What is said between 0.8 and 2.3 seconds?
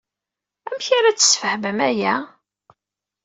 ara d-tesfehmem aya?